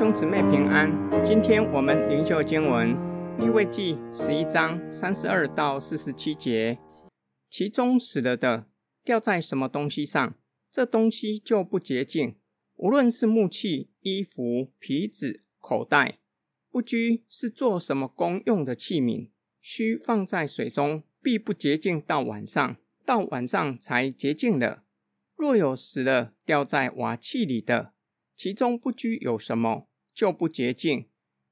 [0.00, 0.90] 兄姊妹平安，
[1.22, 2.96] 今天我们灵修经文
[3.38, 6.78] 利未记十一章三十二到四十七节，
[7.50, 8.64] 其中死了的
[9.04, 10.34] 掉在什么东西上，
[10.72, 12.34] 这东西就不洁净。
[12.76, 16.20] 无论是木器、衣服、皮子、口袋，
[16.70, 19.28] 不拘是做什么功用的器皿，
[19.60, 24.82] 须放在水中，必不洁净到晚上，到晚上才洁净了。
[25.36, 27.92] 若有死了掉在瓦器里的，
[28.34, 31.06] 其中不拘有什么，就不洁净。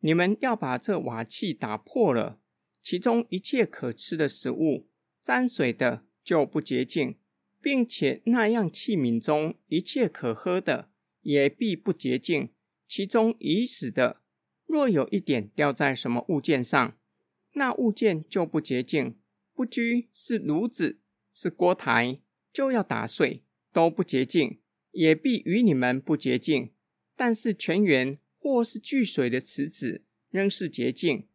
[0.00, 2.38] 你们要把这瓦器打破了，
[2.82, 4.88] 其中一切可吃的食物
[5.22, 7.16] 沾水的就不洁净，
[7.60, 10.90] 并且那样器皿中一切可喝的
[11.22, 12.50] 也必不洁净。
[12.86, 14.20] 其中已死的，
[14.66, 16.96] 若有一点掉在什么物件上，
[17.54, 19.16] 那物件就不洁净。
[19.54, 21.00] 不拘是炉子，
[21.32, 22.20] 是锅台，
[22.52, 24.60] 就要打碎，都不洁净，
[24.90, 26.72] 也必与你们不洁净。
[27.16, 31.26] 但是全员或是聚水的池子仍是洁净，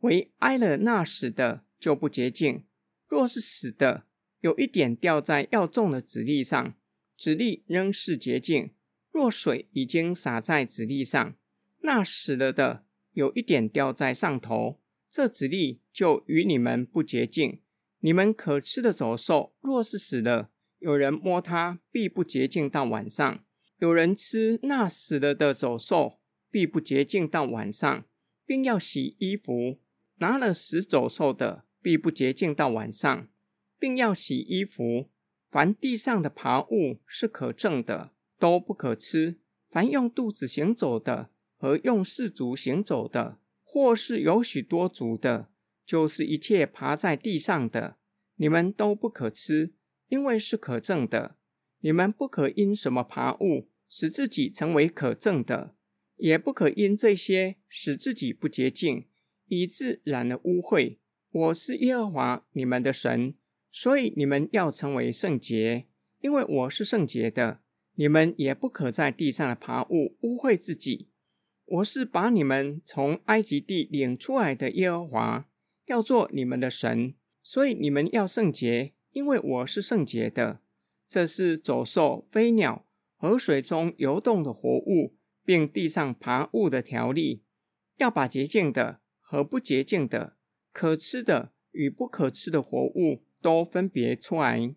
[0.00, 2.66] 唯挨了那死的就不洁净。
[3.06, 4.04] 若是死的，
[4.40, 6.74] 有一点掉在要种的籽粒上，
[7.16, 8.72] 籽粒仍是洁净。
[9.10, 11.34] 若水已经洒在籽粒上，
[11.80, 14.78] 那死了的有一点掉在上头，
[15.10, 17.62] 这籽粒就与你们不洁净。
[18.00, 23.42] 你们可吃的走兽，若是死了，有人摸它，必不洁净到晚上。
[23.78, 28.04] 有人吃那死了的走兽，必不洁净到晚上，
[28.44, 29.78] 并要洗衣服。
[30.20, 33.28] 拿了死走兽的，必不洁净到晚上，
[33.78, 35.10] 并要洗衣服。
[35.50, 39.38] 凡地上的爬物是可憎的，都不可吃。
[39.70, 45.50] 凡用肚子行走的和用四足行走的，或是有许多足的，
[45.86, 47.96] 就是一切爬在地上的，
[48.36, 49.74] 你们都不可吃，
[50.08, 51.36] 因为是可憎的。
[51.80, 55.76] 你们不可因什么爬物使自己成为可憎的，
[56.18, 59.06] 也不可因这些使自己不洁净，
[59.46, 60.98] 以致染了污秽。
[61.30, 63.34] 我是耶和华你们的神，
[63.70, 65.86] 所以你们要成为圣洁，
[66.20, 67.60] 因为我是圣洁的。
[67.94, 71.08] 你们也不可在地上的爬物污秽自己。
[71.64, 75.48] 我是把你们从埃及地领出来的耶和华，
[75.86, 80.60] 要做你们的神，所以你们要圣洁，因为我是圣洁的。
[81.08, 82.86] 这是走兽、飞鸟
[83.16, 85.17] 和水中游动的活物，
[85.48, 87.42] 并地上爬物的条例，
[87.96, 90.36] 要把洁净的和不洁净的、
[90.74, 94.74] 可吃的与不可吃的活物都分别出来。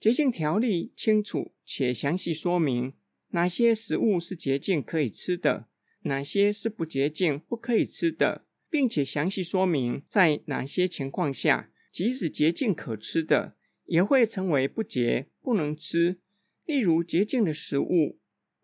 [0.00, 2.94] 洁净条例清楚且详细说明
[3.32, 5.68] 哪些食物是洁净可以吃的，
[6.04, 16.20] 哪些是不洁净不可以吃的，并且详细说明在哪些情况下，即使洁净可吃的，也会成为不洁，不能吃。
[16.64, 18.17] 例如，洁净的食物，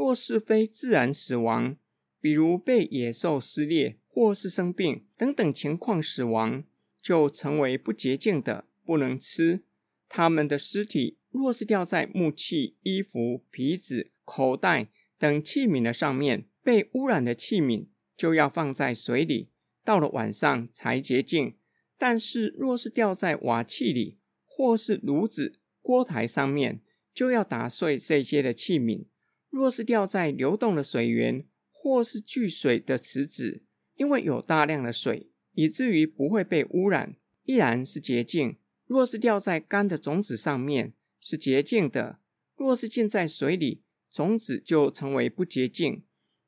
[0.00, 1.76] 若是非自然死亡，
[2.22, 6.64] 比如被野兽撕裂或是生病等等情况死亡，
[7.02, 9.60] 就成为不洁净的，不能吃。
[10.08, 14.88] 他们的尸体若是掉在木器、衣服、皮子、口袋
[15.18, 17.84] 等器皿的上面，被污染的器皿
[18.16, 19.50] 就要放在水里，
[19.84, 21.56] 到了晚上才洁净。
[21.98, 26.80] 但是，若是掉在瓦器里，或是炉子、锅台上面，
[27.12, 29.04] 就要打碎这些的器皿。
[29.50, 33.62] 若是掉在流动的水源，或是聚水的池子，
[33.96, 38.56] 因为有大量的水，以至于不会被污染，依然是洁净。
[38.86, 42.18] 若是掉在干的种子上面，是洁净的；
[42.56, 46.04] 若是浸在水里，种子就成为不洁净。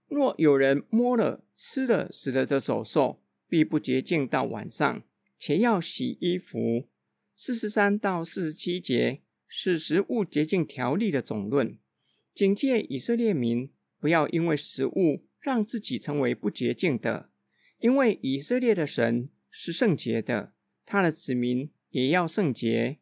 [0.08, 5.02] 若有人摸了、吃了死了的走兽，必不洁净到晚上，
[5.38, 6.88] 且要洗衣服。
[7.34, 11.78] 四十三到四十七节是食物洁净条例的总论，
[12.34, 17.30] 警戒以色列民不要因为食物让自己成为不洁净的，
[17.78, 20.54] 因为以色列的神是圣洁的，
[20.86, 22.98] 他的子民也要圣洁。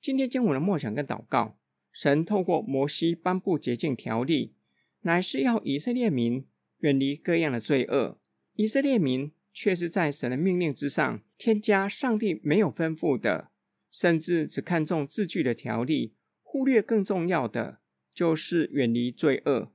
[0.00, 1.58] 今天经文的默想跟祷告，
[1.92, 4.54] 神透过摩西颁布洁净条例，
[5.00, 6.46] 乃是要以色列民
[6.78, 8.20] 远离各样的罪恶。
[8.54, 13.50] 以色列民却是在神的命令之上添加上帝没有吩咐的。
[13.90, 17.80] 甚至只看重字句的条例，忽略更重要的，
[18.14, 19.72] 就是远离罪恶。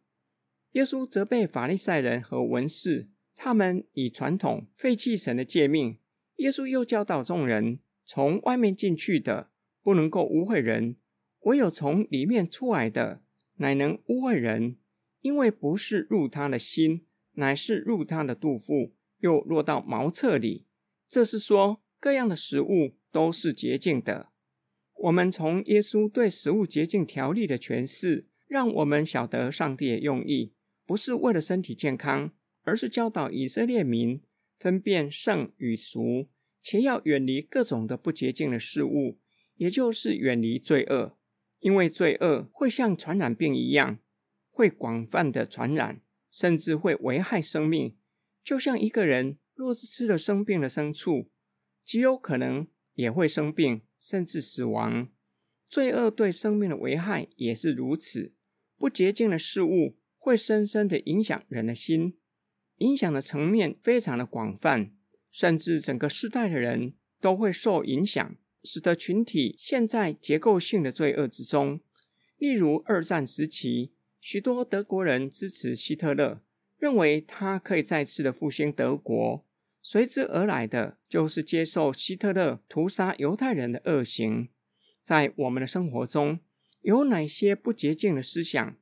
[0.72, 5.98] 耶稣责备法利赛人和文士，他们以传统废弃神的诫命。
[6.38, 9.50] 耶稣又教导众人，从外面进去的
[9.82, 10.96] 不能够污秽人，
[11.42, 13.22] 唯有从里面出来的，
[13.56, 14.78] 乃能污秽人。
[15.22, 20.66] 因为不是入他的心，乃是入他的肚腹，又落到茅厕里。
[21.10, 22.96] 这是说各样的食物。
[23.16, 24.28] 都是洁净的。
[24.96, 30.54] 我们从耶稣对食物洁净条例的诠释，让我们晓得上帝的用意。
[30.86, 32.32] 不是为了身体健康，
[32.64, 34.22] 而是教导以色列民
[34.58, 36.30] 分辨圣与俗，
[36.62, 39.20] 且要远离各种的不洁净的事物，
[39.56, 41.18] 也就是远离罪恶。
[41.60, 43.98] 因为罪恶会像传染病一样，
[44.52, 47.96] 会广泛的传染，甚至会危害生命。
[48.44, 51.32] 就像一个人若是吃了生病的牲畜，
[51.84, 55.10] 极有可能也会生病，甚至死亡。
[55.68, 58.34] 罪恶对生命的危害也是如此。
[58.78, 62.16] 不洁净的事物会深深的影响人的心，
[62.78, 64.92] 影响的层面非常的广泛，
[65.32, 68.36] 甚至整个世代的人都会受影响。
[68.68, 71.80] 使得群体陷在结构性的罪恶之中。
[72.40, 76.42] 例如，二战时期，许多德国人支持希特勒，
[76.80, 79.46] 认为他可以再次的复兴德国。
[79.88, 84.50] 随之而来的就是接受希特勒屠杀犹太人的恶行。
[85.04, 86.40] 在我们的生活中，
[86.82, 88.76] 有哪些不洁净的思想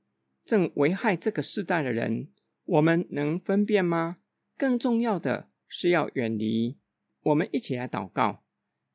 [0.46, 2.30] 正危害这个世代的人？
[2.64, 4.20] 我们能分辨吗？
[4.58, 6.78] 更重要的是要远离。
[7.24, 8.46] 我们一起来祷告。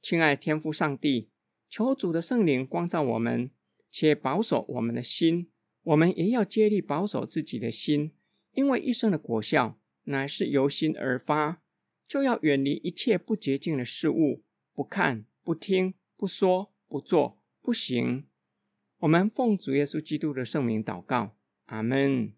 [0.01, 1.29] 亲爱的天父上帝，
[1.69, 3.51] 求主的圣灵光照我们，
[3.91, 5.51] 且保守我们的心。
[5.83, 8.13] 我们也要竭力保守自己的心，
[8.53, 11.61] 因为一生的果效乃是由心而发。
[12.09, 18.27] 就要远离一切不洁净的事物，不看、不听、不说、不做、不行。
[19.01, 22.33] 我们奉主耶稣基督的圣名祷告，阿门。